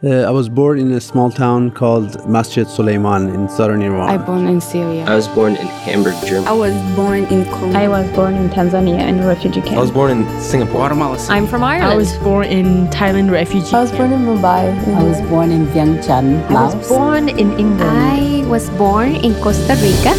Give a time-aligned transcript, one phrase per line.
[0.00, 4.08] Uh, I was born in a small town called Masjid Suleiman in southern Iran.
[4.08, 5.04] I was born in Syria.
[5.04, 6.46] I was born in Hamburg, Germany.
[6.46, 7.76] I was born in Congo.
[7.76, 9.76] I was born in Tanzania in a refugee camp.
[9.76, 10.86] I was born in Singapore.
[10.86, 11.18] Guatemala.
[11.28, 11.92] I'm from Ireland.
[11.92, 14.70] I was born in Thailand refugee I was born in Mumbai.
[14.94, 16.74] I was born in Vientiane, Laos.
[16.74, 17.82] I was born in England.
[17.82, 20.14] I was born in Costa Rica.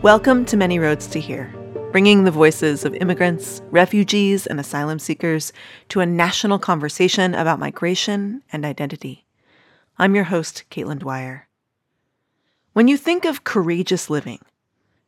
[0.00, 1.57] Welcome to Many Roads to Here
[1.90, 5.54] bringing the voices of immigrants, refugees, and asylum seekers
[5.88, 9.24] to a national conversation about migration and identity.
[9.98, 11.48] I'm your host, Caitlin Dwyer.
[12.74, 14.40] When you think of courageous living,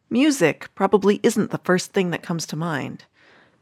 [0.08, 3.04] music probably isn't the first thing that comes to mind.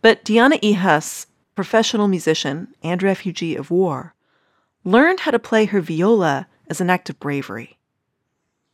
[0.01, 1.27] But Dijana Ihas,
[1.57, 4.15] professional musician and refugee of war,
[4.85, 7.78] learned how to play her viola as an act of bravery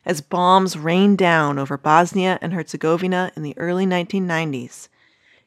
[0.04, 4.88] as bombs rained down over Bosnia and Herzegovina in the early 1990s,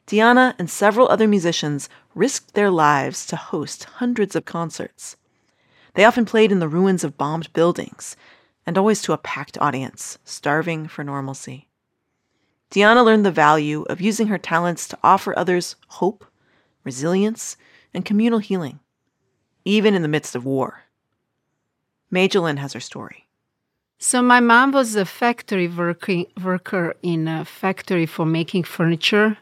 [0.06, 5.16] Dijana and several other musicians risked their lives to host hundreds of concerts.
[5.94, 8.16] They often played in the ruins of bombed buildings,
[8.66, 11.68] and always to a packed audience, starving for normalcy.
[12.70, 16.24] Dijana learned the value of using her talents to offer others hope,
[16.84, 17.56] resilience,
[17.94, 18.80] and communal healing,
[19.64, 20.84] even in the midst of war.
[22.10, 23.27] Mae Ghylin has her story.
[24.00, 29.36] So my mom was a factory working, worker in a factory for making furniture,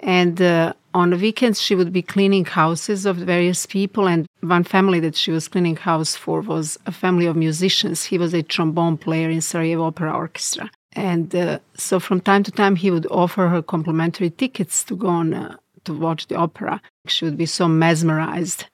[0.00, 4.08] and uh, on weekends she would be cleaning houses of various people.
[4.08, 8.04] And one family that she was cleaning house for was a family of musicians.
[8.04, 12.50] He was a trombone player in Sarajevo Opera Orchestra, and uh, so from time to
[12.50, 16.80] time he would offer her complimentary tickets to go on uh, to watch the opera.
[17.08, 18.64] She would be so mesmerized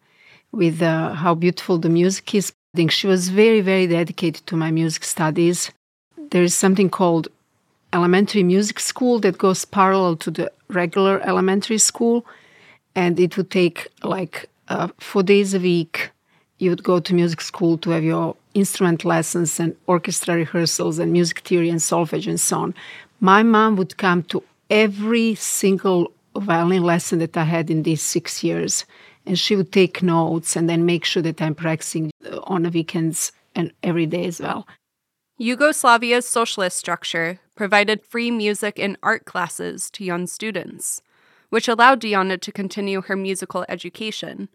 [0.53, 4.57] with uh, how beautiful the music is I think she was very, very dedicated to
[4.57, 5.71] my music studies.
[6.31, 7.29] There is something called
[7.93, 12.25] elementary music school that goes parallel to the regular elementary school,
[12.95, 16.13] and it would take like uh, four days a week.
[16.61, 21.13] You would go to music school to have your instrument lessons and orchestra rehearsals and
[21.13, 22.75] music theory and solfege and so on.
[23.21, 28.43] My mom would come to every single violin lesson that I had in these six
[28.43, 28.87] years
[29.27, 32.11] and she would take notes and then make sure that I'm practicing
[32.45, 34.67] on the weekends and every day as well.
[35.41, 41.03] Yugoslavia's socialist structure provided free music and art classes to young students,
[41.51, 44.49] which allowed Dijana to continue her musical education.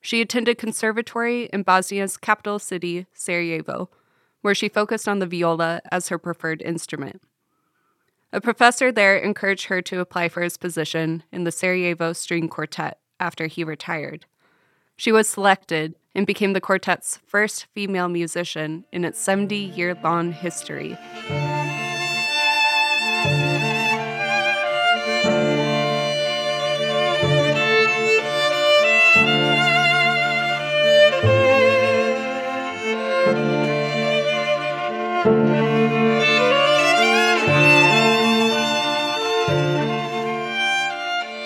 [0.00, 3.90] She attended conservatory in Bosnia's capital city, Sarajevo,
[4.42, 7.22] where she focused on the viola as her preferred instrument.
[8.32, 12.99] A professor there encouraged her to apply for his position in the Sarajevo String Quartet
[13.20, 14.26] after he retired.
[14.96, 20.32] She was selected and became the quartet's first female musician in its 70 year long
[20.32, 20.98] history.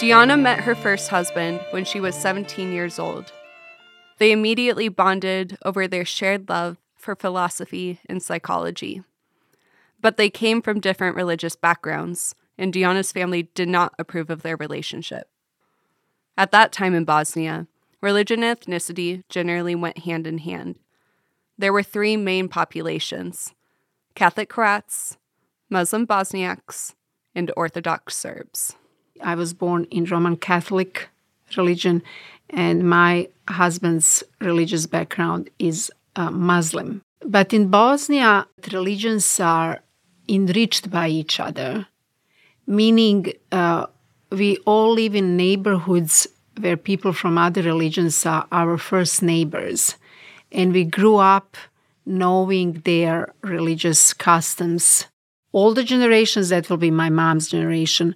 [0.05, 3.33] Dijana met her first husband when she was 17 years old.
[4.19, 9.03] They immediately bonded over their shared love for philosophy and psychology.
[10.03, 14.59] But they came from different religious backgrounds, and Dijana's family did not approve of their
[14.59, 15.27] relationship.
[16.37, 17.67] At that time in Bosnia,
[18.03, 20.79] religion and ethnicity generally went hand in hand.
[21.57, 23.55] There were three main populations
[24.15, 25.17] Catholic Croats,
[25.71, 26.93] Muslim Bosniaks,
[27.35, 28.77] and Orthodox Serbs.
[29.23, 31.09] I was born in Roman Catholic
[31.57, 32.03] religion,
[32.51, 37.03] and my husband's religious background is uh, Muslim.
[37.25, 39.81] But in Bosnia, religions are
[40.29, 41.87] enriched by each other,
[42.67, 43.87] meaning uh,
[44.31, 46.27] we all live in neighborhoods
[46.61, 49.97] where people from other religions are our first neighbors.
[50.53, 51.57] And we grew up
[52.07, 55.07] knowing their religious customs.
[55.53, 58.15] All the generations that will be my mom's generation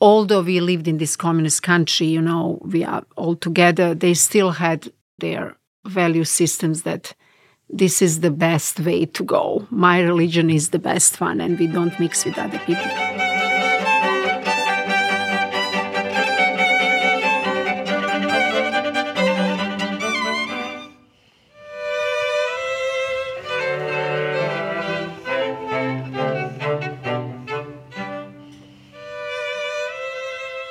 [0.00, 4.52] although we lived in this communist country, you know, we are all together, they still
[4.52, 5.56] had their
[5.86, 7.14] value systems that
[7.68, 9.66] this is the best way to go.
[9.70, 13.15] My religion is the best one, and we don't mix with other people.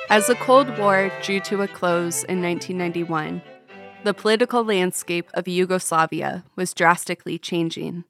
[0.08, 3.42] As the Cold War drew to a close in 1991,
[4.04, 8.04] the political landscape of Yugoslavia was drastically changing.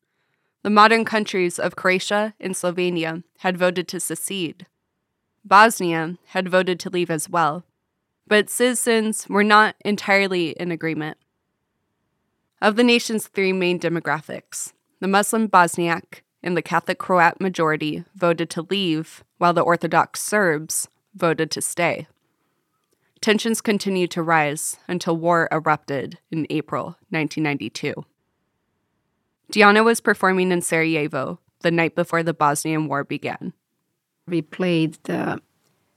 [0.62, 4.66] The modern countries of Croatia and Slovenia had voted to secede.
[5.42, 7.64] Bosnia had voted to leave as well,
[8.26, 11.16] but citizens were not entirely in agreement.
[12.60, 18.50] Of the nation's three main demographics, the Muslim Bosniak and the Catholic Croat majority voted
[18.50, 22.06] to leave, while the Orthodox Serbs voted to stay.
[23.20, 28.04] Tensions continued to rise until war erupted in April 1992.
[29.52, 33.52] Dijana was performing in Sarajevo the night before the Bosnian War began.
[34.26, 35.40] We played the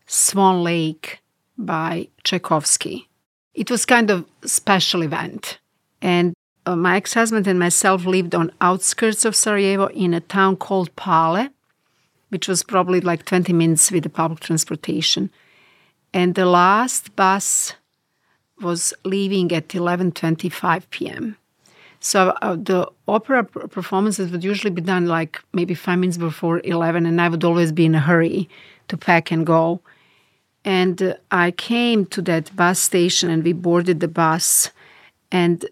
[0.06, 1.22] Swan Lake
[1.58, 3.10] by Tchaikovsky.
[3.54, 5.60] It was kind of special event.
[6.02, 6.34] And
[6.66, 11.50] uh, my ex-husband and myself lived on outskirts of Sarajevo in a town called Pale,
[12.30, 15.30] which was probably like 20 minutes with the public transportation.
[16.14, 17.76] And the last bus
[18.62, 21.38] was leaving at 11:25 p.m.
[22.00, 27.06] So uh, the opera performances would usually be done like maybe five minutes before 11,
[27.06, 28.50] and I would always be in a hurry
[28.88, 29.82] to pack and go.
[30.64, 34.72] And uh, I came to that bus station and we boarded the bus.
[35.32, 35.66] And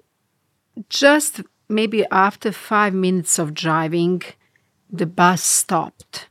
[0.89, 4.21] just maybe after five minutes of driving,
[4.89, 6.27] the bus stopped.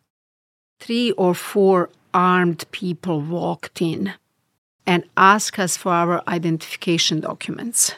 [0.86, 4.12] Three or four armed people walked in
[4.86, 7.96] and asked us for our identification documents.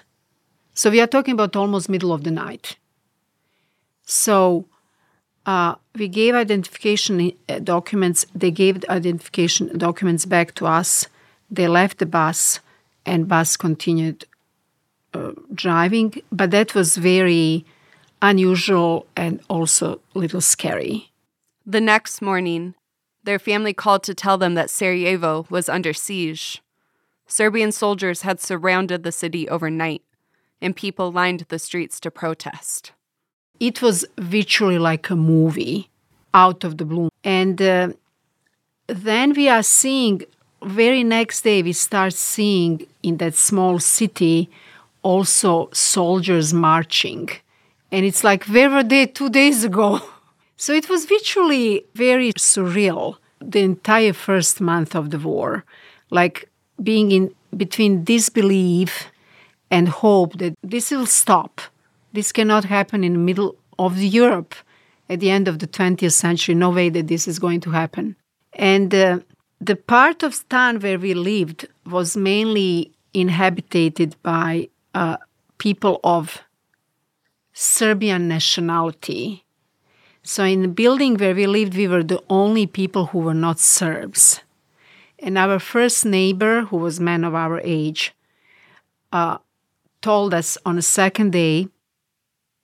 [0.73, 2.79] So we are talking about almost middle of the night.
[4.05, 4.65] So
[5.45, 8.25] uh, we gave identification uh, documents.
[8.35, 11.09] They gave identification documents back to us.
[11.51, 12.61] They left the bus,
[13.05, 14.25] and bus continued
[15.13, 16.23] uh, driving.
[16.33, 17.67] But that was very
[18.23, 21.13] unusual and also a little scary.
[21.67, 22.75] The next morning,
[23.29, 26.63] their family called to tell them that Sarajevo was under siege.
[27.27, 30.03] Serbian soldiers had surrounded the city overnight
[30.63, 32.93] and people lined the streets to protest.
[33.61, 35.91] It was virtually like a movie
[36.33, 37.11] out of the blue.
[37.23, 37.91] And uh,
[38.87, 40.23] then we are seeing,
[40.65, 44.49] very next day, we start seeing in that small city
[45.03, 47.29] also soldiers marching.
[47.93, 50.01] And it's like, where were they two days ago?
[50.61, 55.65] So it was virtually very surreal, the entire first month of the war,
[56.11, 56.51] like
[56.83, 59.07] being in between disbelief
[59.71, 61.61] and hope that this will stop.
[62.13, 64.57] This cannot happen in the middle of Europe
[65.09, 66.57] at the end of the 20th century.
[66.57, 68.17] No way that this is going to happen.
[68.55, 69.21] And uh,
[69.61, 75.19] the part of Stan where we lived was mainly inhabited by uh,
[75.59, 76.43] people of
[77.53, 79.45] Serbian nationality.
[80.29, 83.59] So, in the building where we lived, we were the only people who were not
[83.59, 84.43] Serbs.
[85.19, 88.13] And our first neighbor, who was man of our age,
[89.11, 89.39] uh,
[90.03, 91.69] told us on the second day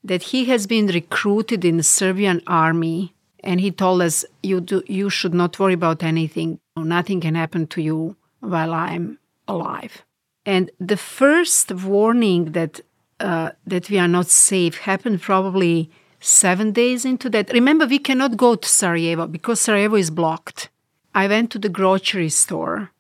[0.05, 3.15] that he has been recruited in the Serbian army.
[3.43, 6.61] And he told us you do, you should not worry about anything.
[6.77, 9.19] Nothing can happen to you while I'm
[9.49, 10.05] alive.
[10.45, 12.83] And the first warning that
[13.21, 15.89] uh, that we are not safe happened probably
[16.25, 20.71] seven days into that remember we cannot go to Sarajevo because Sarajevo is blocked
[21.15, 22.91] I went to the grocery store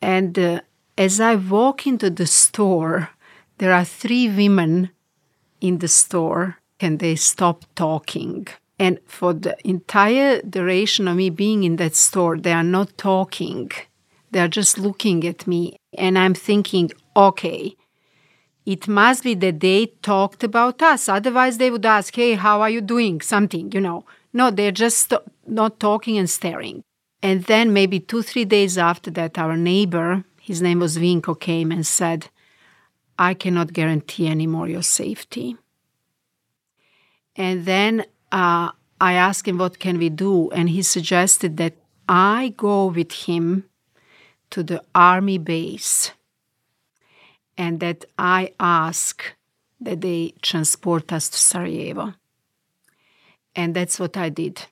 [0.00, 0.60] and uh,
[0.96, 3.10] as I walk into the store
[3.58, 4.90] there are three women
[5.60, 8.46] in the store and they stop talking.
[8.78, 13.70] And for the entire duration of me being in that store, they are not talking.
[14.30, 15.76] They are just looking at me.
[15.96, 17.74] And I'm thinking, okay,
[18.68, 21.08] it must be that they talked about us.
[21.08, 23.22] Otherwise, they would ask, hey, how are you doing?
[23.22, 24.04] Something, you know.
[24.34, 25.14] No, they're just
[25.46, 26.84] not talking and staring.
[27.22, 31.72] And then maybe two, three days after that, our neighbor, his name was Vinko, came
[31.72, 32.28] and said,
[33.18, 35.56] I cannot guarantee anymore your safety.
[37.36, 40.50] And then uh, I asked him, What can we do?
[40.50, 41.72] And he suggested that
[42.06, 43.64] I go with him
[44.50, 46.12] to the army base
[47.58, 49.24] and that I ask
[49.80, 52.14] that they transport us to Sarajevo.
[53.54, 54.66] And that's what I did.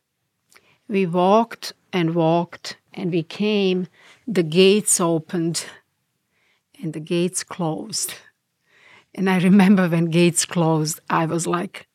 [0.89, 3.89] We walked and walked and we came,
[4.27, 5.67] the gates opened
[6.81, 8.15] and the gates closed.
[9.15, 11.89] And I remember when gates closed, I was like,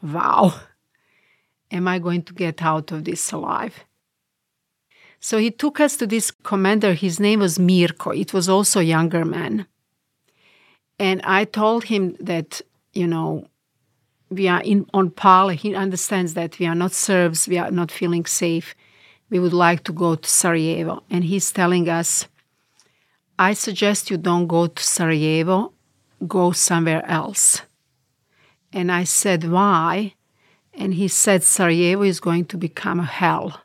[0.00, 0.54] wow,
[1.70, 3.84] am I going to get out of this alive?
[5.18, 6.94] So he took us to this commander.
[6.94, 8.10] His name was Mirko.
[8.10, 9.66] It was also a younger man.
[11.00, 12.60] And I told him that,
[12.92, 13.48] you know,
[14.28, 15.48] we are in on Pale.
[15.48, 17.48] He understands that we are not Serbs.
[17.48, 18.74] We are not feeling safe.
[19.30, 21.02] We would like to go to Sarajevo.
[21.10, 22.28] And he's telling us,
[23.38, 25.72] I suggest you don't go to Sarajevo
[26.28, 27.62] go somewhere else.
[28.70, 30.14] And I said, Why?
[30.74, 33.62] And he said, Sarajevo is going to become a hell.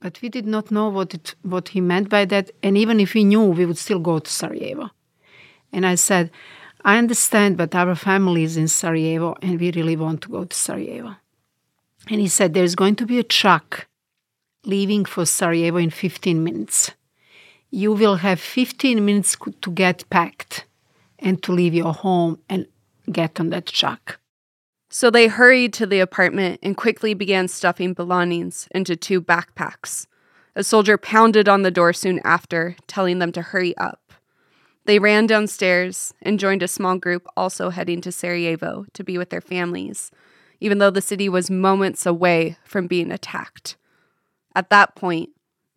[0.00, 2.52] But we did not know what, it, what he meant by that.
[2.62, 4.90] And even if we knew, we would still go to Sarajevo.
[5.76, 6.30] And I said,
[6.86, 10.56] I understand, but our family is in Sarajevo and we really want to go to
[10.56, 11.16] Sarajevo.
[12.08, 13.86] And he said, There's going to be a truck
[14.64, 16.92] leaving for Sarajevo in 15 minutes.
[17.70, 20.64] You will have 15 minutes to get packed
[21.18, 22.66] and to leave your home and
[23.12, 24.18] get on that truck.
[24.88, 30.06] So they hurried to the apartment and quickly began stuffing belongings into two backpacks.
[30.54, 34.05] A soldier pounded on the door soon after, telling them to hurry up.
[34.86, 39.30] They ran downstairs and joined a small group also heading to Sarajevo to be with
[39.30, 40.12] their families,
[40.60, 43.76] even though the city was moments away from being attacked.
[44.54, 45.30] At that point,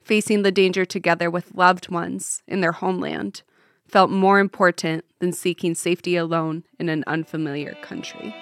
[0.03, 3.41] facing the danger together with loved ones in their homeland
[3.87, 8.35] felt more important than seeking safety alone in an unfamiliar country.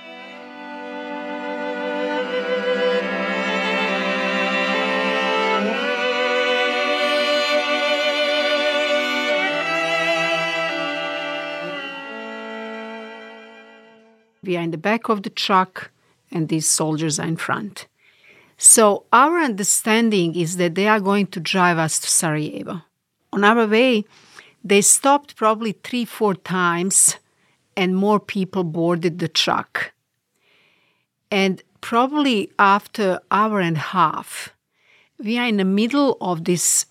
[14.47, 15.91] We are in the back of the truck,
[16.31, 17.85] and these soldiers are in front.
[18.57, 22.81] So, our understanding is that they are going to drive us to Sarajevo.
[23.33, 24.05] On our way,
[24.63, 27.17] they stopped probably three, four times,
[27.75, 29.91] and more people boarded the truck.
[31.29, 34.53] And probably after hour and a half,
[35.19, 36.85] we are in the middle of this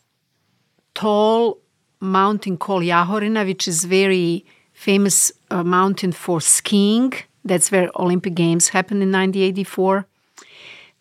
[0.95, 1.59] tall
[2.01, 4.45] mountain called Jahorina, which is very
[4.75, 7.15] famous uh, mountain for skiing
[7.47, 10.07] that's where Olympic Games happened in 1984.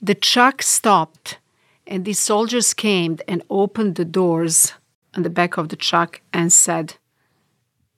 [0.02, 1.40] The truck stopped,
[1.88, 4.74] and these soldiers came and opened the doors
[5.16, 6.96] on the back of the truck and said,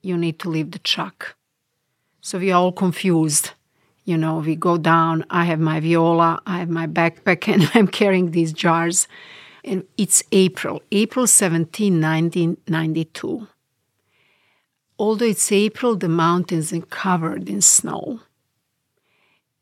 [0.02, 1.36] You need to leave the truck.
[2.20, 3.50] So we are all confused.
[4.04, 5.26] You know, we go down.
[5.28, 9.06] I have my viola, I have my backpack, and I'm carrying these jars.
[9.64, 13.48] And it's April, April 17, 1992.
[14.98, 18.20] Although it's April, the mountains are covered in snow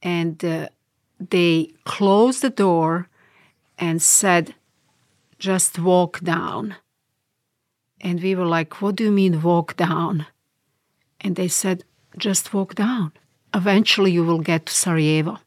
[0.07, 0.69] and uh,
[1.19, 3.09] they closed the door
[3.77, 4.55] and said,
[5.37, 6.77] just walk down.
[8.01, 10.27] And we were like, what do you mean walk down?
[11.21, 11.83] And they said,
[12.17, 13.13] just walk down.
[13.53, 15.39] Eventually you will get to Sarajevo.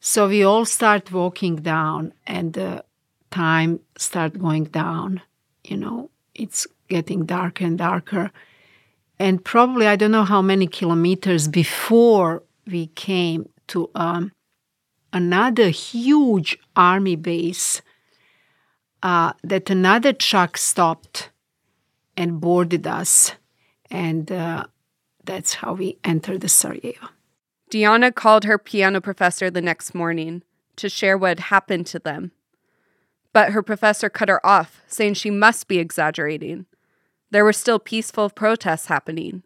[0.00, 2.84] So we all start walking down and the
[3.30, 5.22] time start going down.
[5.64, 8.30] You know, it's getting darker and darker.
[9.18, 14.32] And probably, I don't know how many kilometers before we came to um,
[15.12, 17.82] another huge army base
[19.02, 21.30] uh, that another truck stopped
[22.16, 23.32] and boarded us.
[23.90, 24.64] And uh,
[25.24, 27.08] that's how we entered the Sarajevo.
[27.70, 30.42] Dijana called her piano professor the next morning
[30.76, 32.32] to share what had happened to them.
[33.32, 36.66] But her professor cut her off, saying she must be exaggerating.
[37.30, 39.42] There were still peaceful protests happening.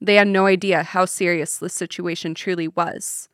[0.00, 3.28] They had no idea how serious the situation truly was.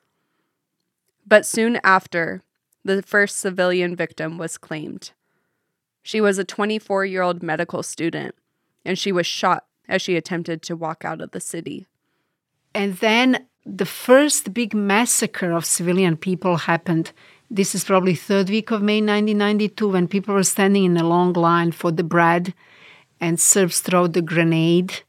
[1.27, 2.43] But soon after,
[2.85, 5.13] the first civilian victim was claimed.
[6.03, 8.35] She was a 24 year old medical student,
[8.85, 11.87] and she was shot as she attempted to walk out of the city.
[12.75, 17.13] And then the first big massacre of civilian people happened.
[17.51, 21.33] This is probably third week of May 1992 when people were standing in a long
[21.35, 22.55] line for the bread
[23.21, 25.03] and Serbs throw the grenade.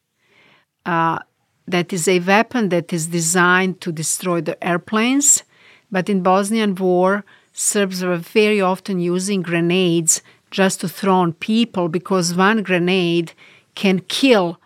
[0.85, 1.19] Uh,
[1.67, 5.43] that is a weapon that is designed to destroy the airplanes.
[5.91, 11.87] But in Bosnian war, Serbs were very often using grenades just to throw on people
[11.87, 13.33] because one grenade
[13.75, 14.59] can kill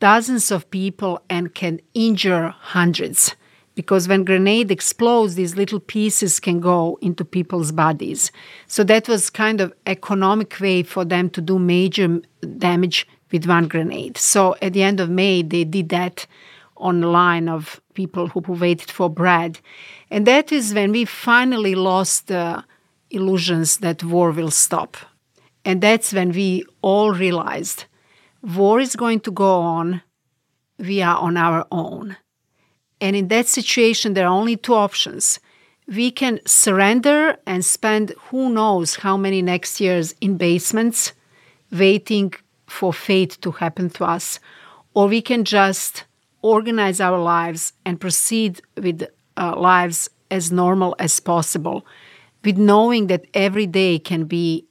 [0.00, 3.36] dozens of people and can injure hundreds
[3.74, 8.32] because when grenade explodes these little pieces can go into people's bodies
[8.66, 12.20] so that was kind of economic way for them to do major
[12.58, 14.16] damage with one grenade.
[14.16, 16.26] So at the end of May, they did that
[16.76, 19.58] on the line of people who waited for bread.
[20.10, 22.64] And that is when we finally lost the
[23.10, 24.96] illusions that war will stop.
[25.64, 27.86] And that's when we all realized
[28.42, 30.02] war is going to go on,
[30.78, 32.16] we are on our own.
[33.00, 35.40] And in that situation, there are only two options.
[35.88, 41.12] We can surrender and spend who knows how many next years in basements
[41.70, 42.32] waiting
[42.76, 44.38] for fate to happen to us,
[44.94, 46.04] or we can just
[46.42, 48.98] organize our lives and proceed with
[49.36, 51.86] uh, lives as normal as possible,
[52.44, 54.66] with knowing that every day can be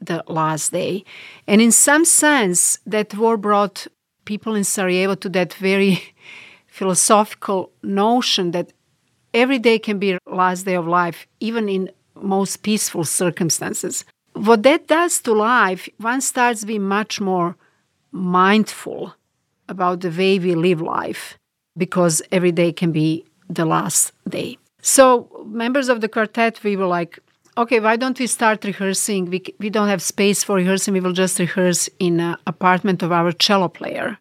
[0.00, 1.04] the last day.
[1.46, 3.86] And in some sense, that war brought
[4.24, 6.14] people in Sarajevo to that very
[6.66, 8.72] philosophical notion that
[9.32, 14.04] every day can be last day of life, even in most peaceful circumstances.
[14.36, 17.56] What that does to life, one starts being much more
[18.12, 19.14] mindful
[19.66, 21.38] about the way we live life
[21.76, 24.58] because every day can be the last day.
[24.82, 27.18] So, members of the quartet, we were like,
[27.56, 29.30] okay, why don't we start rehearsing?
[29.30, 30.92] We, we don't have space for rehearsing.
[30.92, 34.18] We will just rehearse in an apartment of our cello player.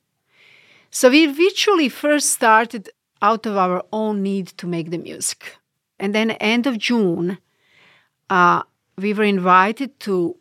[0.91, 2.89] So we virtually first started
[3.21, 5.57] out of our own need to make the music.
[5.99, 7.37] And then end of June,
[8.29, 8.63] uh,
[8.97, 10.35] we were invited to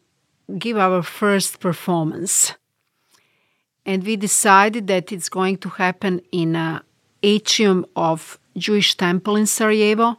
[0.58, 2.54] give our first performance.
[3.86, 6.82] And we decided that it's going to happen in a
[7.22, 10.18] atrium of Jewish temple in Sarajevo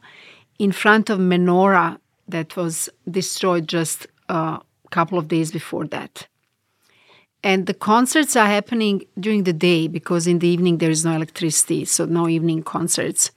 [0.59, 6.27] in front of menorah that was destroyed just a couple of days before that.
[7.43, 11.15] And the concerts are happening during the day because in the evening there is no
[11.15, 13.29] electricity, so no evening concerts.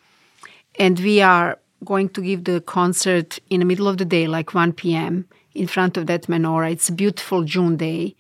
[0.78, 4.54] And we are going to give the concert in the middle of the day, like
[4.54, 6.72] 1 p.m., in front of that menorah.
[6.72, 8.14] It's a beautiful June day.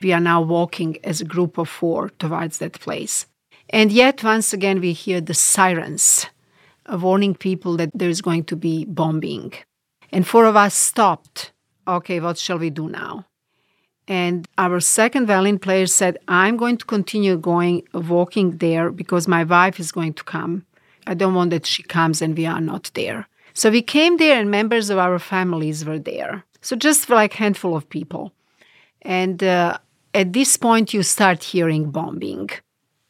[0.00, 3.26] We are now walking as a group of four towards that place.
[3.70, 6.26] And yet, once again, we hear the sirens
[6.90, 9.52] warning people that there is going to be bombing.
[10.12, 11.52] And four of us stopped.
[11.86, 13.26] Okay, what shall we do now?
[14.06, 19.44] And our second violin player said, I'm going to continue going, walking there because my
[19.44, 20.66] wife is going to come.
[21.06, 23.26] I don't want that she comes and we are not there.
[23.52, 26.44] So we came there and members of our families were there.
[26.60, 28.32] So just like handful of people.
[29.02, 29.78] And uh,
[30.12, 32.50] at this point, you start hearing bombing.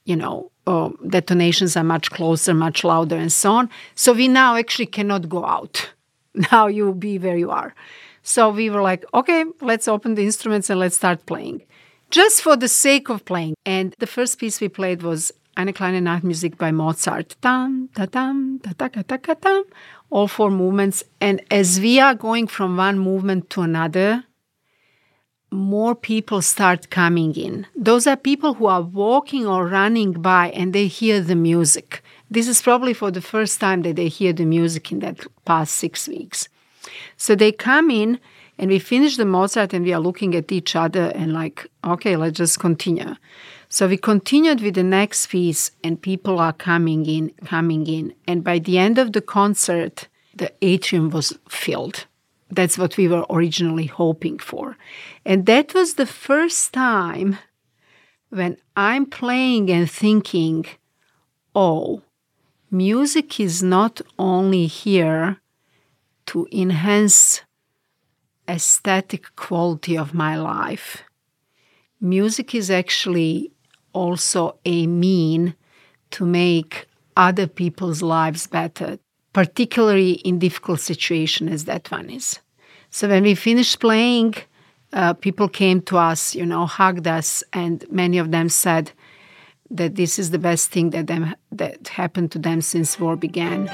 [0.05, 3.71] You know, uh, detonations are much closer, much louder, and so on.
[3.95, 5.91] So we now actually cannot go out.
[6.51, 7.77] Now you be where you are.
[8.25, 11.63] So we were like, okay, let's open the instruments and let's start playing,
[12.11, 13.55] just for the sake of playing.
[13.65, 17.37] And the first piece we played was Eine kleine Nachtmusik by Mozart.
[17.41, 19.63] Tam, ta tam, ta ta ta ta tam.
[20.11, 21.05] All four movements.
[21.21, 24.25] And as we are going from one movement to another,
[25.55, 27.67] more people start coming in.
[27.77, 32.03] Those are people who are walking or running by and they hear the music.
[32.29, 35.77] This is probably for the first time that they hear the music in that past
[35.77, 36.49] six weeks.
[37.17, 38.19] So they come in
[38.59, 42.17] and we finish the Mozart and we are looking at each other and like, okay,
[42.17, 43.15] let's just continue.
[43.75, 48.15] So we continued with the next piece and people are coming in, coming in.
[48.25, 52.07] And by the end of the concert, the atrium was filled.
[52.49, 54.77] That's what we were originally hoping for.
[55.25, 57.39] And that was the first time
[58.31, 60.67] when I'm playing and thinking,
[61.53, 62.03] oh,
[62.71, 65.39] music is not only here
[66.27, 67.41] to enhance
[68.49, 71.03] aesthetic quality of my life.
[72.01, 73.51] Music is actually
[73.95, 75.55] also a mean
[76.11, 78.99] to make other people's lives better,
[79.33, 82.41] particularly in difficult situations as that one is.
[82.91, 84.35] So when we finished playing,
[84.93, 88.93] uh, people came to us, you know, hugged us, and many of them said
[89.71, 93.69] that this is the best thing that them that happened to them since war began.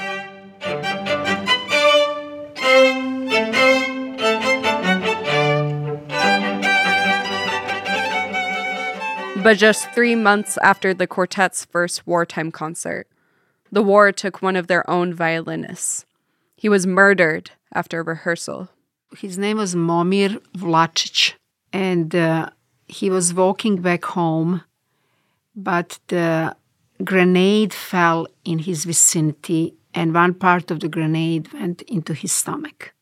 [9.43, 13.07] But just three months after the quartet's first wartime concert,
[13.71, 16.05] the war took one of their own violinists.
[16.55, 18.69] He was murdered after a rehearsal.
[19.17, 21.33] His name was Momir Vlacic,
[21.73, 22.51] and uh,
[22.87, 24.61] he was walking back home,
[25.55, 26.55] but the
[27.03, 32.93] grenade fell in his vicinity, and one part of the grenade went into his stomach.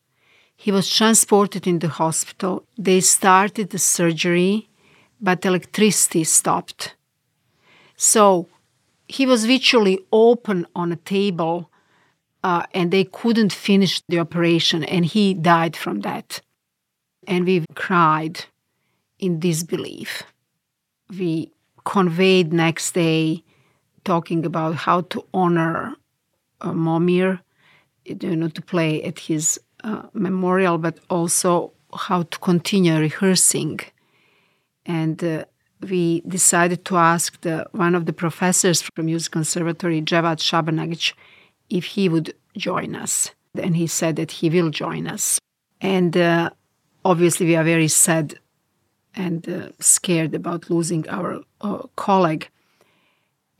[0.56, 2.64] He was transported in the hospital.
[2.78, 4.69] They started the surgery
[5.20, 6.94] but electricity stopped.
[7.96, 8.48] So
[9.08, 11.70] he was virtually open on a table
[12.42, 16.40] uh, and they couldn't finish the operation, and he died from that.
[17.26, 18.46] And we cried
[19.18, 20.22] in disbelief.
[21.10, 21.52] We
[21.84, 23.44] conveyed next day
[24.04, 25.96] talking about how to honor
[26.62, 27.40] uh, Momir,
[28.04, 33.80] you know, to play at his uh, memorial, but also how to continue rehearsing
[34.90, 35.44] and uh,
[35.88, 41.12] we decided to ask the, one of the professors from Music Conservatory, Javad Shabanagic,
[41.78, 43.30] if he would join us.
[43.54, 45.38] And he said that he will join us.
[45.80, 46.50] And uh,
[47.04, 48.38] obviously, we are very sad
[49.14, 52.48] and uh, scared about losing our uh, colleague.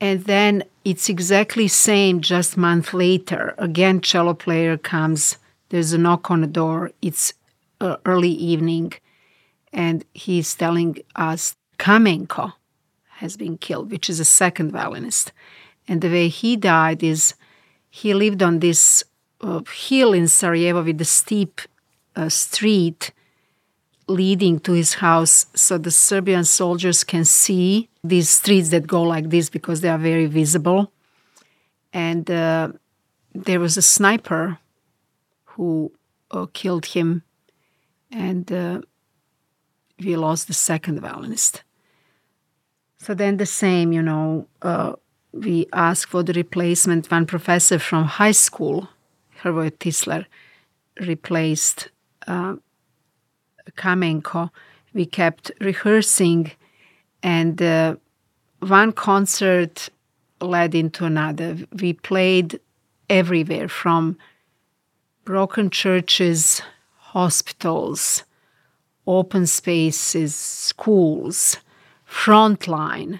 [0.01, 3.55] And then it's exactly same just month later.
[3.57, 5.37] Again, cello player comes.
[5.69, 6.91] There's a knock on the door.
[7.01, 7.33] It's
[7.79, 8.93] uh, early evening
[9.73, 12.53] and he's telling us Kamenko
[13.17, 15.31] has been killed, which is a second violinist.
[15.87, 17.35] And the way he died is
[17.89, 19.03] he lived on this
[19.41, 21.61] uh, hill in Sarajevo with a steep
[22.15, 23.11] a street
[24.07, 29.29] leading to his house so the Serbian soldiers can see these streets that go like
[29.29, 30.91] this because they are very visible.
[31.93, 32.73] And uh,
[33.33, 34.59] there was a sniper
[35.45, 35.91] who
[36.31, 37.23] uh, killed him,
[38.11, 38.81] and uh,
[40.03, 41.63] we lost the second violinist.
[42.99, 44.93] So then the same, you know, uh,
[45.33, 47.09] we asked for the replacement.
[47.09, 48.89] One professor from high school,
[49.41, 50.25] Hrvoje Tisler,
[50.99, 51.89] replaced
[52.27, 52.55] uh,
[53.77, 54.49] Kamenko.
[54.93, 56.51] We kept rehearsing,
[57.23, 57.95] and uh,
[58.59, 59.89] one concert
[60.41, 61.57] led into another.
[61.71, 62.59] We played
[63.09, 64.17] everywhere from
[65.23, 66.61] broken churches,
[66.97, 68.25] hospitals,
[69.07, 71.57] open spaces, schools,
[72.09, 73.19] frontline,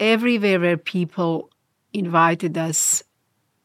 [0.00, 1.50] everywhere where people
[1.92, 3.02] invited us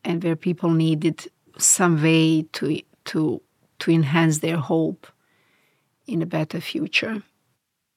[0.03, 1.27] and where people needed
[1.57, 3.41] some way to to
[3.79, 5.07] to enhance their hope
[6.07, 7.23] in a better future.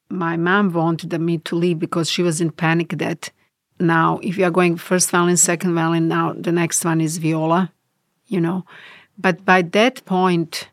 [0.08, 3.30] My mom wanted me to leave because she was in panic that
[3.80, 7.72] now if you are going first violin, second violin, now the next one is viola,
[8.26, 8.64] you know.
[9.18, 10.68] But by that point,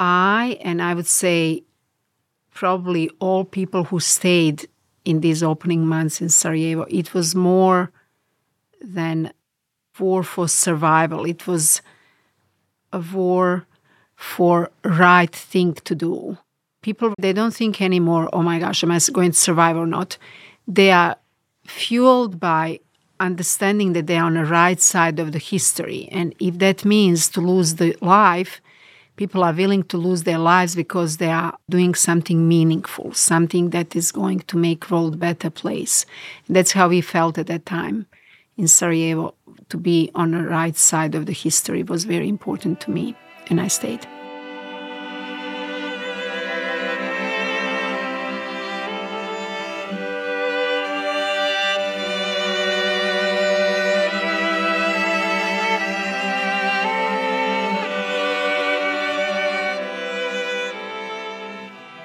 [0.00, 1.64] I and I would say
[2.52, 4.68] probably all people who stayed
[5.04, 7.90] in these opening months in Sarajevo, it was more
[8.80, 9.32] than
[9.98, 11.24] war for survival.
[11.24, 11.82] It was
[12.92, 13.66] a war
[14.14, 16.38] for right thing to do.
[16.82, 20.18] People they don't think anymore, oh my gosh, am I going to survive or not?
[20.66, 21.16] They are
[21.66, 22.80] fueled by
[23.20, 26.08] understanding that they are on the right side of the history.
[26.12, 28.60] And if that means to lose the life,
[29.16, 33.94] people are willing to lose their lives because they are doing something meaningful, something that
[33.94, 36.04] is going to make world a better place.
[36.48, 38.06] That's how we felt at that time
[38.56, 39.34] in Sarajevo.
[39.70, 43.16] To be on the right side of the history was very important to me,
[43.48, 44.06] and I stayed.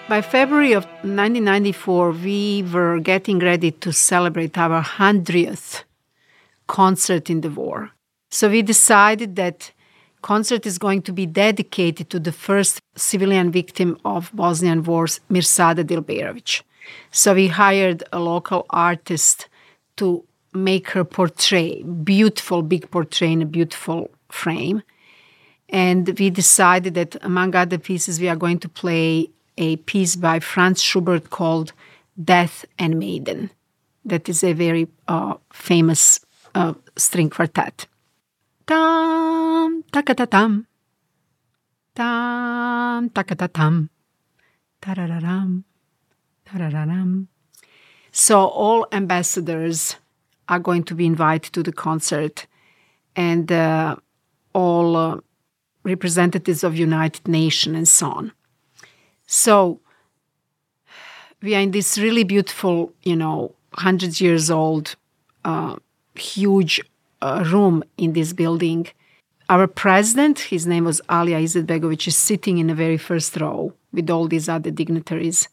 [0.10, 5.84] By February of 1994, we were getting ready to celebrate our 100th
[6.66, 7.92] concert in the war.
[8.32, 9.72] So we decided that
[10.24, 15.84] concert is going to be dedicated to the first civilian victim of Bosnian wars, Mirsada
[15.84, 16.64] Dilberovic.
[17.12, 19.48] So we hired a local artist
[19.98, 20.24] to
[20.56, 24.82] make her portrait, beautiful big portrait in a beautiful frame.
[25.70, 30.40] And we decided that among other pieces, we are going to play a piece by
[30.40, 31.74] Franz Schubert called
[32.22, 33.52] Death and Maiden.
[34.06, 36.22] That is a very uh, famous
[36.56, 37.86] uh, string quartet.
[38.66, 40.66] Tam, takatatam.
[41.94, 43.90] Tam, takatatam.
[44.82, 45.64] Tarararam.
[46.48, 47.28] Tarararam.
[48.12, 49.98] So all ambassadors
[50.48, 52.48] are going to be invited to the concert,
[53.16, 53.98] and uh,
[54.54, 55.20] all uh,
[55.84, 58.32] representatives of United Nations and so on.
[59.32, 59.80] So
[61.44, 64.96] we are in this really beautiful, you know, hundreds years old,
[65.46, 65.76] uh,
[66.16, 66.82] huge
[67.22, 68.88] uh, room in this building.
[69.48, 74.10] Our president, his name was Alija Izetbegovic, is sitting in the very first row with
[74.10, 75.48] all these other dignitaries.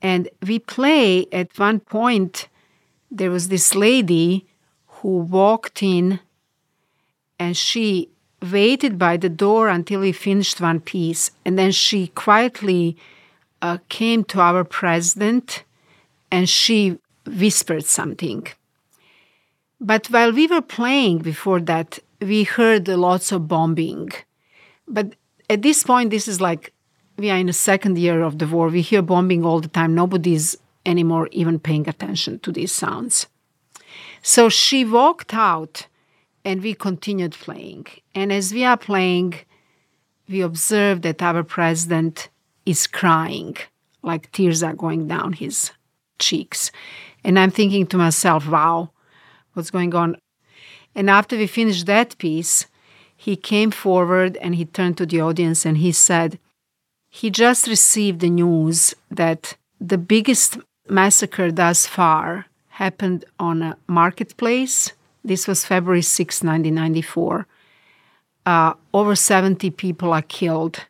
[0.00, 2.48] And we play at one point,
[3.10, 4.46] there was this lady
[4.86, 6.18] who walked in
[7.38, 8.08] and she
[8.42, 11.30] waited by the door until he finished one piece.
[11.44, 12.96] And then she quietly
[13.62, 15.64] uh, came to our president
[16.30, 18.46] and she whispered something.
[19.80, 24.10] But while we were playing before that, we heard lots of bombing.
[24.86, 25.14] But
[25.48, 26.72] at this point, this is like
[27.16, 28.68] we are in the second year of the war.
[28.68, 29.94] We hear bombing all the time.
[29.94, 33.26] Nobody's anymore even paying attention to these sounds.
[34.22, 35.86] So she walked out
[36.44, 37.86] and we continued playing.
[38.14, 39.34] And as we are playing,
[40.28, 42.28] we observe that our president
[42.64, 43.56] is crying,
[44.02, 45.72] like tears are going down his
[46.18, 46.70] cheeks.
[47.24, 48.90] And I'm thinking to myself, wow,
[49.52, 50.16] what's going on?
[50.94, 52.66] And after we finished that piece,
[53.16, 56.38] he came forward and he turned to the audience and he said,
[57.10, 64.92] he just received the news that the biggest massacre thus far happened on a marketplace
[65.24, 67.46] this was February 6, 1994.
[68.46, 70.86] Uh, over 70 people are killed,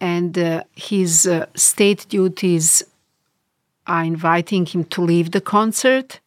[0.00, 2.82] and uh, his uh, state duties
[3.86, 6.20] are inviting him to leave the concert.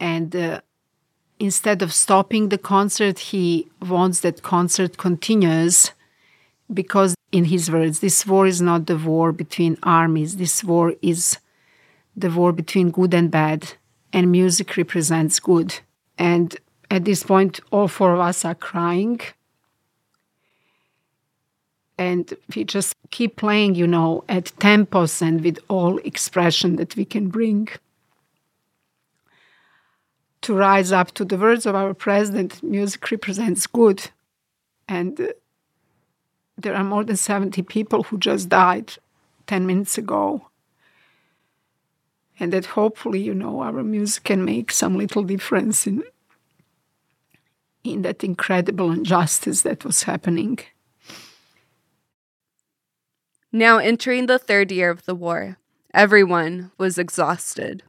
[0.00, 0.60] And uh,
[1.38, 5.92] instead of stopping the concert, he wants that concert continues
[6.72, 11.38] because, in his words, this war is not the war between armies, this war is
[12.16, 13.74] the war between good and bad,
[14.12, 15.80] and music represents good.
[16.18, 16.56] And
[16.90, 19.20] at this point, all four of us are crying.
[21.98, 27.04] And we just keep playing, you know, at tempos and with all expression that we
[27.04, 27.68] can bring
[30.42, 34.10] to rise up to the words of our president music represents good
[34.88, 35.28] and uh,
[36.58, 38.92] there are more than 70 people who just died
[39.46, 40.48] 10 minutes ago
[42.42, 46.02] and that hopefully you know our music can make some little difference in
[47.84, 50.58] in that incredible injustice that was happening
[53.52, 55.58] now entering the third year of the war
[55.94, 57.82] everyone was exhausted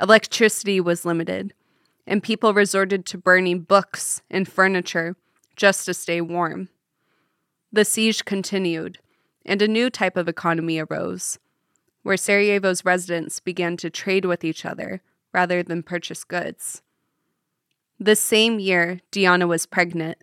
[0.00, 1.54] electricity was limited
[2.06, 5.16] and people resorted to burning books and furniture
[5.54, 6.68] just to stay warm.
[7.72, 8.98] The siege continued,
[9.44, 11.38] and a new type of economy arose,
[12.02, 16.82] where Sarajevo's residents began to trade with each other rather than purchase goods.
[17.98, 20.18] This same year, Dijana was pregnant.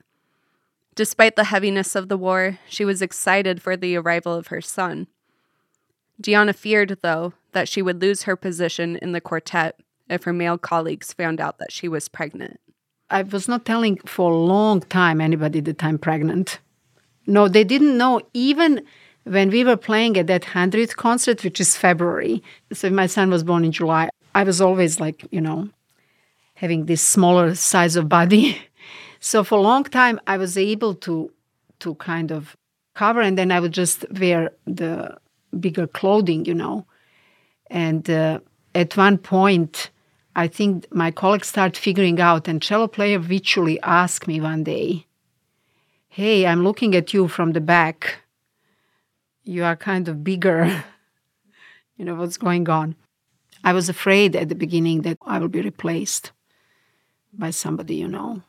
[0.95, 5.07] Despite the heaviness of the war, she was excited for the arrival of her son.
[6.21, 10.57] Dijana feared, though, that she would lose her position in the quartet if her male
[10.57, 12.59] colleagues found out that she was pregnant.
[13.09, 16.59] I was not telling for a long time anybody that I'm pregnant.
[17.27, 18.83] No, they didn't know even
[19.29, 22.43] when we were playing at that 100th concert, which is February.
[22.73, 24.09] So my son was born in July.
[24.35, 25.69] I was always like, you know,
[26.55, 28.57] having this smaller size of body.
[29.19, 31.31] so for a long time, I was able to
[31.79, 32.57] to kind of
[32.95, 35.15] cover, and then I would just wear the
[35.59, 36.85] bigger clothing, you know.
[37.69, 38.39] And uh,
[38.73, 39.91] at one point,
[40.35, 45.05] I think my colleagues start figuring out, and cello player virtually asked me one day,
[46.09, 48.21] Hey, I'm looking at you from the back.
[49.47, 50.83] You are kind of bigger.
[51.97, 52.95] you know, what's going on?
[53.63, 56.31] I was afraid at the beginning that I will be replaced
[57.33, 58.41] by somebody, you know,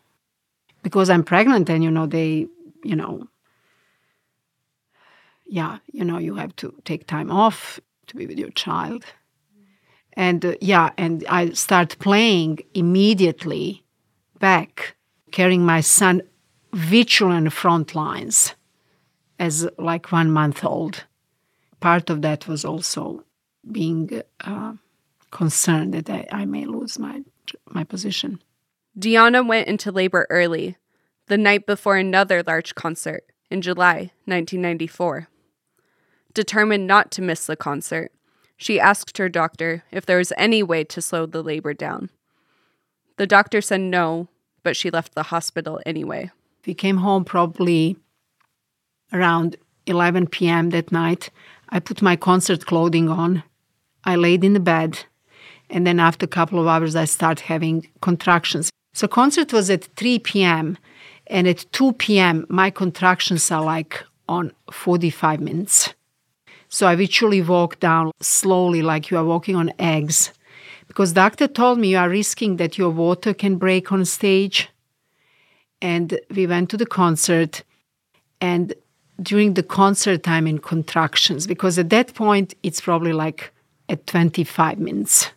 [0.83, 2.47] because I'm pregnant and, you know, they,
[2.85, 3.29] you know,
[5.47, 9.05] yeah, you know, you have to take time off to be with your child
[10.19, 13.85] and uh, yeah and i start playing immediately
[14.41, 14.97] back
[15.31, 16.21] carrying my son
[16.73, 18.55] virtually on the front lines
[19.39, 21.05] as like one month old
[21.81, 23.25] part of that was also
[23.71, 24.73] being uh,
[25.31, 27.23] concerned that I, I may lose my
[27.71, 28.43] my position
[28.99, 30.77] Dijana went into labor early
[31.27, 35.29] the night before another large concert in july 1994
[36.35, 38.13] determined not to miss the concert
[38.61, 42.11] she asked her doctor if there was any way to slow the labor down.
[43.17, 44.29] The doctor said no,
[44.65, 46.33] but she left the hospital anyway.
[46.67, 47.97] We came home probably
[49.13, 50.71] around 11 p.m.
[50.71, 51.31] that night.
[51.71, 53.43] I put my concert clothing on.
[54.05, 55.05] I laid in the bed.
[55.71, 58.71] And then after a couple of hours, I start having contractions.
[58.95, 60.79] So concert was at 3 p.m.
[61.27, 65.95] And at 2 p.m., my contractions are like on 45 minutes.
[66.69, 70.33] So I literally walked down slowly, like you are walking on eggs.
[70.87, 74.71] Because doctor told me you are risking that your water can break on stage.
[75.81, 77.63] And we went to the concert.
[78.41, 78.75] And
[79.21, 83.53] during the concert, I'm in contractions because at that point, it's probably like
[83.89, 85.31] at 25 minutes.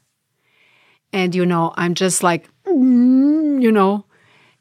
[1.13, 4.05] And, you know, I'm just like, mm, you know,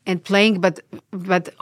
[0.06, 0.80] and playing, but,
[1.10, 1.54] but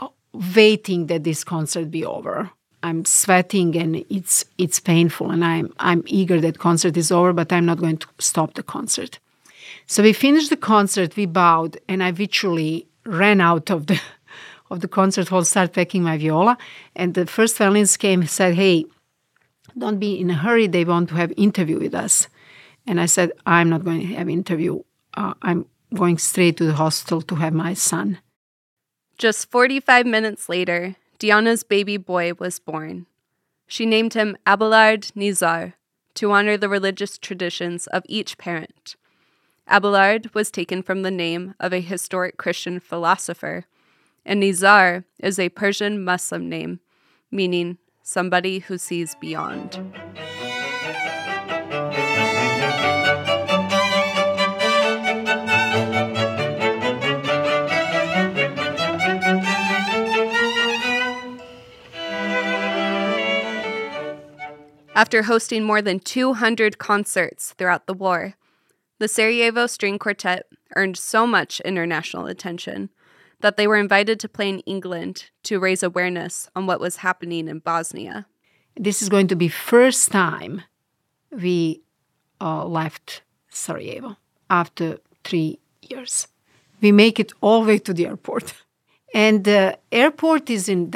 [0.55, 2.49] waiting that this concert be over.
[2.81, 7.51] I'm sweating and it's it's painful and I'm I'm eager that concert is over, but
[7.51, 9.19] I'm not going to stop the concert.
[9.85, 13.99] So we finished the concert, we bowed, and I literally ran out of the
[14.69, 16.57] of the concert hall, started packing my viola,
[16.95, 18.85] and the first violinist came and said, Hey,
[19.77, 22.27] don't be in a hurry, they want to have interview with us.
[22.87, 24.81] And I said, I'm not going to have interview.
[25.13, 28.19] Uh, I'm going straight to the hospital to have my son.
[29.17, 33.05] Just 45 minutes later, Dijana's baby boy was born.
[33.67, 35.73] She named him Abelard Nizar
[36.15, 38.95] to honor the religious traditions of each parent.
[39.69, 43.65] Abelard was taken from the name of a historic Christian philosopher,
[44.25, 46.79] and Nizar is a Persian Muslim name,
[47.31, 49.79] meaning somebody who sees beyond.
[64.95, 68.33] After hosting more than 200 concerts throughout the war,
[68.99, 72.89] the Sarajevo String Quartet earned so much international attention
[73.41, 77.47] that they were invited to play in England to raise awareness on what was happening
[77.47, 78.25] in Bosnia.
[78.75, 80.63] This is going to be first time
[81.31, 81.81] we
[82.41, 84.17] uh, left Sarajevo
[84.49, 86.27] after three years.
[86.81, 88.53] We make it all the way to the airport.
[89.11, 90.91] And the airport is in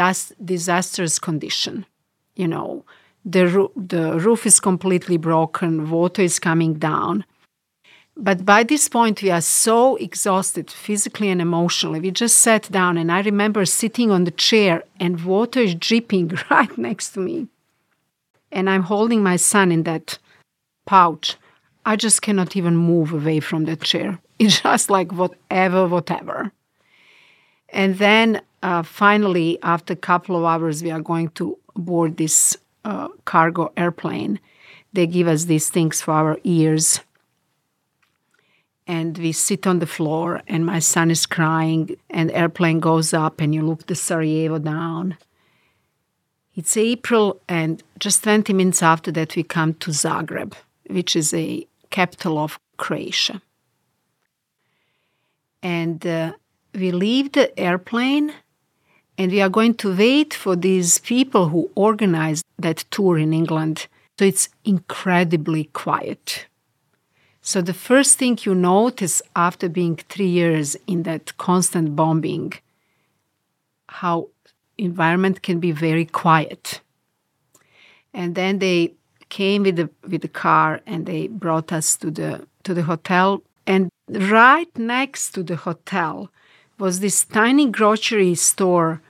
[0.45, 1.87] disastrous condition.
[2.35, 2.85] You know,
[3.25, 7.25] the, ro- the roof is completely broken, water is coming down.
[8.15, 11.99] But by this point, we are so exhausted physically and emotionally.
[11.99, 16.31] We just sat down, and I remember sitting on the chair, and water is dripping
[16.51, 17.47] right next to me.
[18.51, 20.19] And I'm holding my son in that
[20.85, 21.37] pouch.
[21.85, 24.19] I just cannot even move away from that chair.
[24.39, 26.51] It's just like whatever, whatever.
[27.69, 32.57] And then uh, finally, after a couple of hours, we are going to board this
[32.83, 34.39] uh, cargo airplane.
[34.91, 36.99] They give us these things for our ears
[38.87, 43.39] and we sit on the floor and my son is crying and airplane goes up
[43.39, 45.17] and you look the sarajevo down.
[46.55, 50.53] It's april and just 20 minutes after that we come to zagreb
[50.89, 53.41] which is a capital of croatia.
[55.61, 56.33] And uh,
[56.73, 58.33] we leave the airplane
[59.17, 63.87] and we are going to wait for these people who organized that tour in england.
[64.19, 66.47] So it's incredibly quiet
[67.45, 72.53] so the first thing you notice after being three years in that constant bombing,
[73.89, 74.29] how
[74.77, 76.79] environment can be very quiet.
[78.13, 78.93] And then they
[79.27, 83.43] came with the with the car and they brought us to the to the hotel.
[83.67, 86.31] And right next to the hotel
[86.79, 89.01] was this tiny grocery store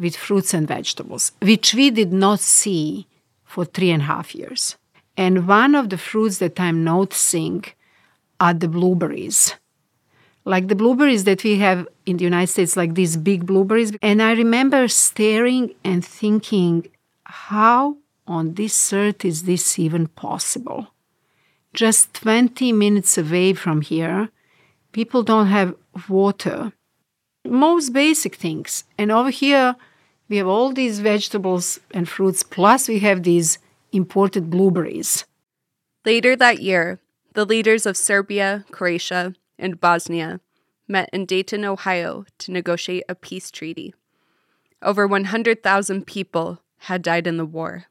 [0.00, 3.06] with fruits and vegetables, which we did not see
[3.44, 4.76] for three and a half years.
[5.16, 7.64] And one of the fruits that I'm noticing
[8.40, 9.54] are the blueberries.
[10.44, 13.92] Like the blueberries that we have in the United States, like these big blueberries.
[14.00, 16.86] And I remember staring and thinking,
[17.24, 17.96] how
[18.26, 20.88] on this earth is this even possible?
[21.74, 24.28] Just 20 minutes away from here,
[24.92, 25.74] people don't have
[26.08, 26.72] water.
[27.44, 28.84] Most basic things.
[28.96, 29.76] And over here,
[30.28, 33.58] we have all these vegetables and fruits, plus we have these
[33.92, 35.24] imported blueberries.
[36.04, 37.00] Later that year,
[37.36, 40.40] the leaders of Serbia, Croatia, and Bosnia
[40.88, 43.94] met in Dayton, Ohio to negotiate a peace treaty.
[44.80, 47.84] Over 100,000 people had died in the war.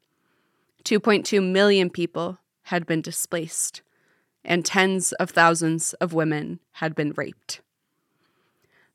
[0.84, 3.84] 2.2 million people had been displaced,
[4.44, 7.62] and tens of thousands of women had been raped.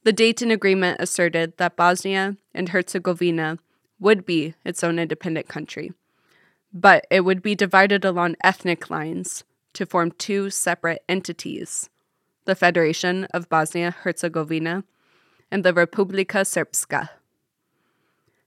[0.02, 3.58] The Dayton Agreement asserted that Bosnia and Herzegovina
[4.00, 5.92] would be its own independent country,
[6.72, 11.88] but it would be divided along ethnic lines to form two separate entities
[12.46, 14.82] the Federation of Bosnia Herzegovina
[15.50, 17.10] and the Republika Srpska.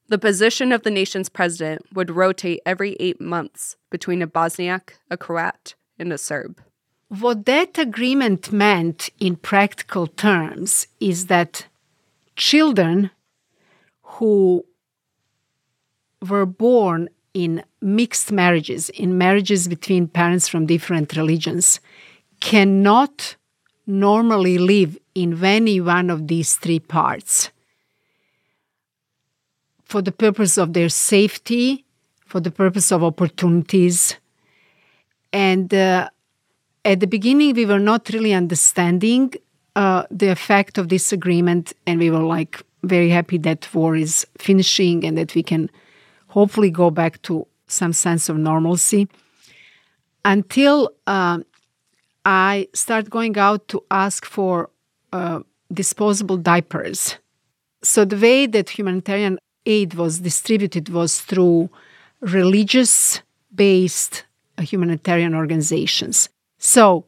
[0.09, 5.17] The position of the nation's president would rotate every eight months between a Bosniak, a
[5.17, 6.61] Croat, and a Serb.
[7.07, 11.67] What that agreement meant in practical terms is that
[12.35, 13.11] children
[14.01, 14.65] who
[16.27, 21.79] were born in mixed marriages, in marriages between parents from different religions,
[22.39, 23.35] cannot
[23.87, 27.51] normally live in any one of these three parts
[29.83, 31.85] for the purpose of their safety,
[32.25, 34.15] for the purpose of opportunities.
[35.31, 36.09] And uh,
[36.85, 39.33] at the beginning, we were not really understanding
[39.75, 44.25] uh, the effect of this agreement, and we were like very happy that war is
[44.37, 45.69] finishing and that we can
[46.33, 49.07] hopefully go back to some sense of normalcy
[50.25, 51.39] until uh,
[52.25, 54.69] I start going out to ask for
[55.11, 55.41] uh,
[55.71, 57.17] disposable diapers.
[57.83, 61.69] So the way that humanitarian aid was distributed was through
[62.21, 63.21] religious
[63.53, 64.25] based
[64.59, 66.29] humanitarian organizations.
[66.57, 67.05] So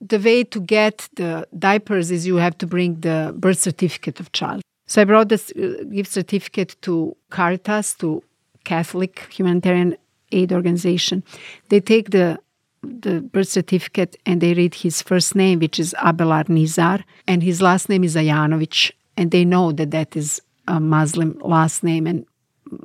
[0.00, 4.32] the way to get the diapers is you have to bring the birth certificate of
[4.32, 4.62] child.
[4.86, 8.22] So I brought this uh, gift certificate to Caritas to
[8.64, 9.96] Catholic humanitarian
[10.32, 11.22] aid organization.
[11.68, 12.38] They take the
[12.82, 17.62] the birth certificate and they read his first name, which is Abelar Nizar, and his
[17.62, 22.26] last name is Ayanovic, and they know that that is a Muslim last name and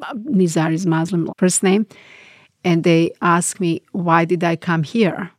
[0.04, 1.86] uh, Nizar is Muslim first name.
[2.64, 5.32] And they ask me, why did I come here?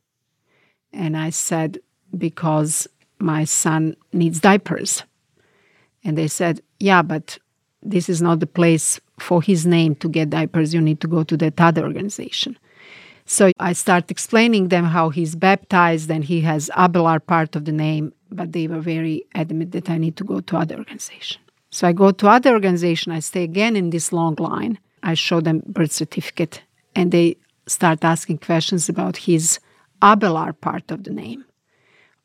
[0.92, 1.78] And I said,
[2.16, 2.88] because
[3.18, 5.04] my son needs diapers.
[6.02, 7.38] And they said, yeah, but
[7.82, 10.74] this is not the place for his name to get diapers.
[10.74, 12.58] You need to go to that other organization.
[13.26, 17.72] So I start explaining them how he's baptized and he has Abelar part of the
[17.72, 21.40] name, but they were very adamant that I need to go to other organization.
[21.70, 24.78] So I go to other organization, I stay again in this long line.
[25.02, 26.62] I show them birth certificate
[26.96, 29.60] and they start asking questions about his
[30.02, 31.44] Abelard part of the name,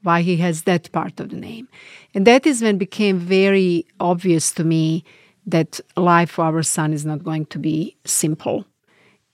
[0.01, 1.67] why he has that part of the name.
[2.15, 5.03] And that is when became very obvious to me
[5.45, 8.65] that life for our son is not going to be simple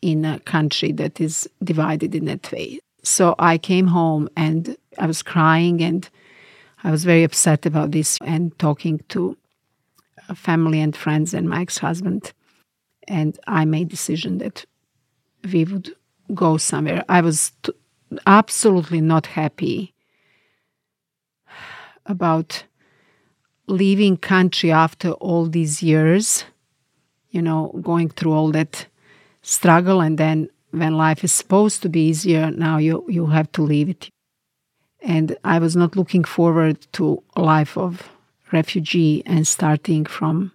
[0.01, 2.79] in a country that is divided in that way.
[3.03, 6.07] So I came home and I was crying and
[6.83, 9.37] I was very upset about this and talking to
[10.35, 12.33] family and friends and my ex-husband
[13.07, 14.65] and I made decision that
[15.51, 15.93] we would
[16.33, 17.03] go somewhere.
[17.09, 17.73] I was t-
[18.25, 19.93] absolutely not happy
[22.05, 22.63] about
[23.67, 26.45] leaving country after all these years,
[27.29, 28.85] you know, going through all that
[29.41, 33.61] struggle and then when life is supposed to be easier, now you you have to
[33.61, 34.09] leave it.
[35.01, 38.09] And I was not looking forward to a life of
[38.51, 40.51] refugee and starting from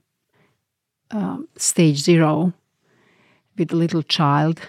[1.11, 2.53] um, stage zero
[3.59, 4.61] with a little child.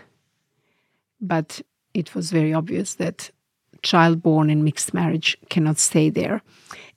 [1.20, 1.62] But
[1.94, 3.32] it was very obvious that
[3.84, 6.42] child born in mixed marriage cannot stay there.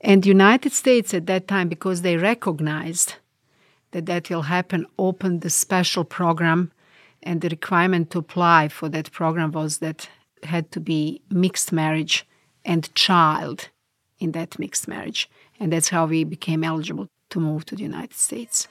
[0.00, 3.14] And the United States at that time, because they recognized
[3.92, 6.72] that that will happen, opened the special program,
[7.22, 10.08] and the requirement to apply for that program was that
[10.42, 12.26] had to be mixed marriage
[12.64, 13.68] and child
[14.18, 15.28] in that mixed marriage.
[15.58, 18.68] And that's how we became eligible to move to the United States.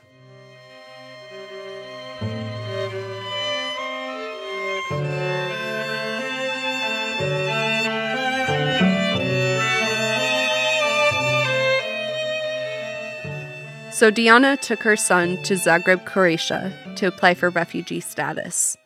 [13.99, 18.77] So Dijana took her son to Zagreb, Croatia to apply for refugee status.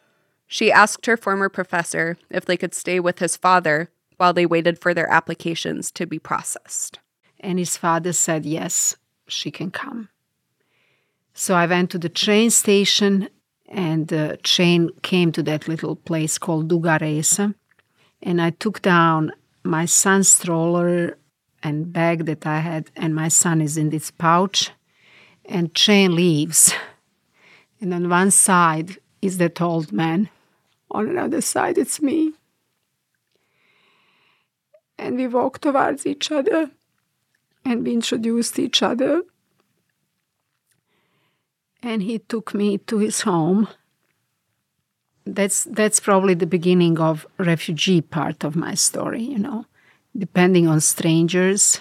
[0.48, 4.80] She asked her former professor if they could stay with his father while they waited
[4.80, 6.98] for their applications to be processed.
[7.40, 8.98] And his father said, Yes,
[9.28, 10.10] she can come.
[11.36, 13.30] So I went to the train station,
[13.70, 17.54] and the train came to that little place called Duga Resa.
[18.24, 19.32] And I took down
[19.64, 21.20] my son's stroller
[21.62, 24.72] and bag that I had, and my son is in this pouch
[25.46, 26.74] and chain leaves.
[27.82, 30.30] And on one side is that old man,
[30.92, 32.34] on another side it's me.
[34.98, 36.72] And we walked towards each other
[37.66, 39.24] and we introduced each other.
[41.82, 43.68] And he took me to his home.
[45.26, 49.66] That's that's probably the beginning of refugee part of my story, you know,
[50.16, 51.80] depending on strangers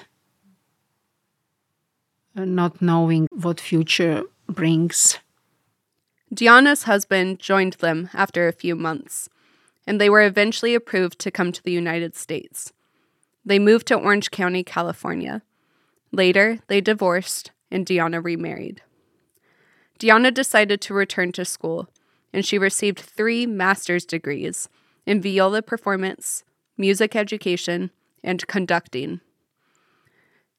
[2.35, 5.19] not knowing what future brings.
[6.35, 9.29] Dijana's husband joined them after a few months,
[9.87, 12.73] and they were eventually approved to come to the United States.
[13.45, 15.43] They moved to Orange County, California.
[16.11, 18.83] Later, they divorced, and Dijana remarried.
[19.99, 21.89] Dijana decided to return to school,
[22.33, 24.69] and she received three master's degrees
[25.05, 26.45] in viola performance,
[26.79, 27.91] music education,
[28.25, 29.21] and conducting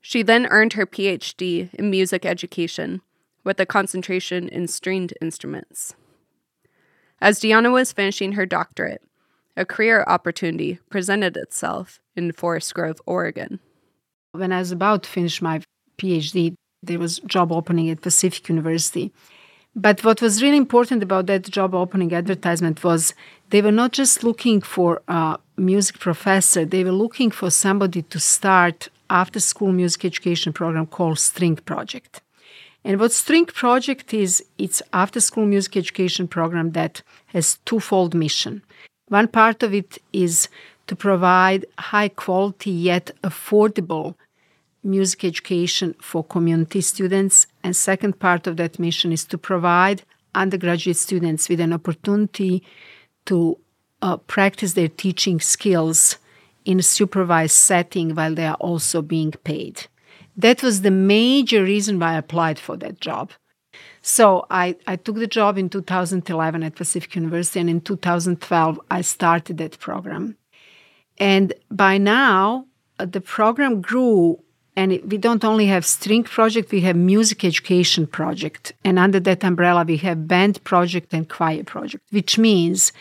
[0.05, 3.01] she then earned her PhD in music education
[3.45, 5.95] with a concentration in stringed instruments.
[7.21, 9.01] As Dijana was finishing her doctorate,
[9.55, 13.59] a career opportunity presented itself in Forest Grove, Oregon.
[14.33, 15.61] When I was about to finish my
[15.97, 19.13] PhD, there was job opening at Pacific University.
[19.73, 23.13] But what was really important about that job opening advertisement was
[23.51, 28.19] they were not just looking for a music professor, they were looking for somebody to
[28.19, 32.21] start after school music education program called String Project.
[32.83, 38.61] And what String Project is, it's after school music education program that has twofold mission.
[39.07, 40.49] One part of it is
[40.87, 44.15] to provide high quality yet affordable
[44.83, 47.47] music education for community students.
[47.63, 50.03] And second part of that mission is to provide
[50.35, 52.63] undergraduate students with an opportunity
[53.25, 53.57] to
[54.01, 56.17] uh, practice their teaching skills
[56.65, 59.87] in a supervised setting while they are also being paid.
[60.35, 63.31] That was the major reason why I applied for that job.
[64.01, 69.01] So I, I took the job in 2011 at Pacific University, and in 2012, I
[69.01, 70.37] started that program.
[71.17, 72.65] And by now,
[72.99, 74.43] uh, the program grew,
[74.75, 78.73] and it, we don't only have string project, we have music education project.
[78.83, 82.91] And under that umbrella, we have band project and choir project, which means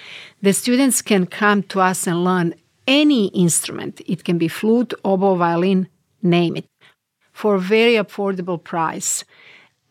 [0.40, 2.54] the students can come to us and learn
[2.87, 4.01] any instrument.
[4.07, 5.89] It can be flute, oboe, violin,
[6.22, 6.66] name it,
[7.33, 9.24] for a very affordable price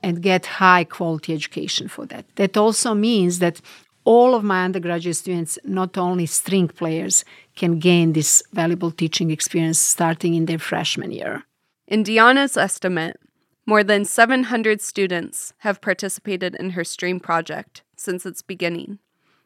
[0.04, 2.26] and get high quality education for that.
[2.36, 3.62] That also means that
[4.04, 7.24] all of my undergraduate students, not only string players,
[7.56, 11.44] can gain this valuable teaching experience starting in their freshman year.
[11.88, 13.20] In Dijana's estimate,
[13.66, 18.98] More than 700 students have participated in her String Project since its beginning,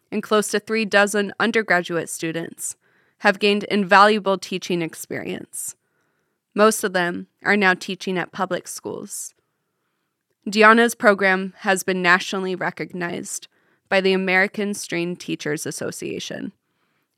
[0.10, 2.78] and close to three dozen undergraduate students
[3.20, 5.76] have gained invaluable teaching experience.
[6.54, 9.34] Most of them are now teaching at public schools.
[10.48, 13.48] Dijana's program has been nationally recognized
[13.90, 16.52] by the American String Teachers Association,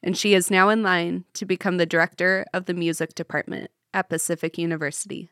[0.01, 4.09] and she is now in line to become the director of the music department at
[4.09, 5.29] Pacific University.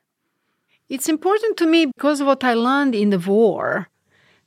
[0.88, 3.89] It's important to me because of what I learned in the war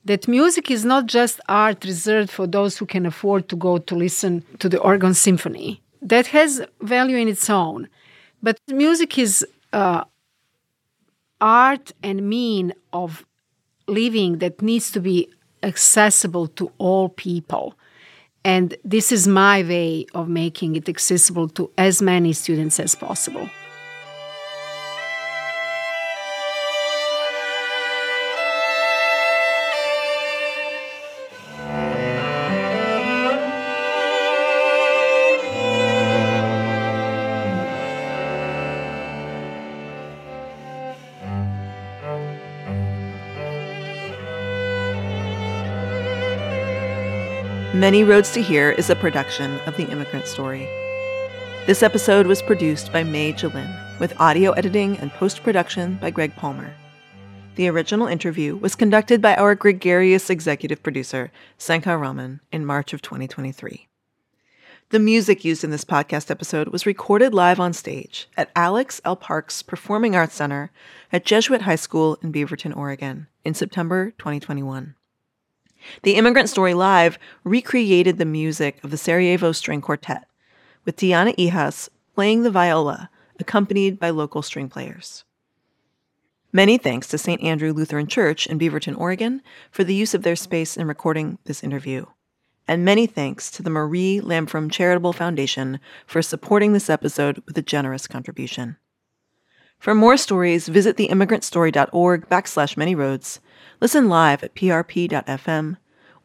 [0.04, 3.94] that music is not just art reserved for those who can afford to go to
[3.94, 5.82] listen to the organ symphony.
[6.00, 7.88] That has value in its own.
[8.42, 10.04] But music is uh,
[11.40, 13.24] art and mean of
[13.86, 15.28] living that needs to be
[15.62, 17.74] accessible to all people.
[18.44, 23.48] And this is my way of making it accessible to as many students as possible.
[47.78, 50.66] Many Roads to Here is a production of The Immigrant Story.
[51.64, 56.34] This episode was produced by Mae Ghylin, with audio editing and post production by Gregg
[56.34, 56.74] Palmer.
[57.54, 63.00] The original interview was conducted by our gregarious executive producer, Sankar Raman, in March of
[63.00, 63.86] 2023.
[64.90, 69.14] The music used in this podcast episode was recorded live on stage at Alex L.
[69.14, 70.72] Parks Performing Arts Center
[71.12, 74.96] at Jesuit High School in Beaverton, Oregon, in September 2021.
[76.02, 80.26] The Immigrant Story Live recreated the music of the Sarajevo String Quartet,
[80.84, 85.24] with Dijana Ihas playing the viola, accompanied by local string players.
[86.52, 87.42] Many thanks to St.
[87.42, 91.62] Andrew Lutheran Church in Beaverton, Oregon, for the use of their space in recording this
[91.62, 92.06] interview.
[92.66, 97.62] And many thanks to the Marie Lamfrom Charitable Foundation for supporting this episode with a
[97.62, 98.76] generous contribution.
[99.78, 102.94] For more stories, visit theimmigrantstory.org backslash many
[103.80, 105.76] listen live at prp.fm,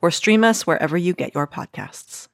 [0.01, 2.27] or stream us wherever you get your podcasts.